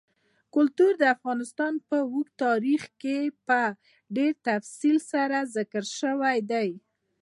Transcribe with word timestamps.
کلتور 0.53 0.91
د 0.99 1.03
افغانستان 1.15 1.73
په 1.87 1.97
اوږده 2.11 2.39
تاریخ 2.45 2.81
کې 3.01 3.17
په 3.47 3.59
ډېر 4.15 4.31
تفصیل 4.47 4.97
سره 5.11 5.37
ذکر 5.55 5.83
شوی 5.99 6.37
دی. 6.51 6.69